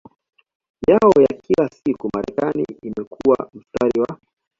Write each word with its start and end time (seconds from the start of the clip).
yao 0.87 1.11
ya 1.21 1.37
kila 1.41 1.69
siku 1.69 2.09
Marekani 2.13 2.65
imekuwa 2.83 3.49
mstari 3.53 4.01
wa 4.01 4.19